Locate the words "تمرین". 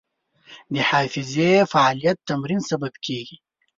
2.29-2.61